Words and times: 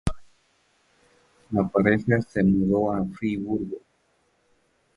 La 1.51 1.67
pareja 1.67 2.19
se 2.23 2.43
mudó 2.43 2.91
a 2.91 3.05
Friburgo. 3.05 3.77